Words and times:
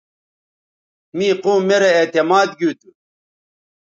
می 1.17 1.27
قوم 1.43 1.61
میرے 1.67 1.89
اعتماد 1.97 2.49
گیوتھو 2.57 2.89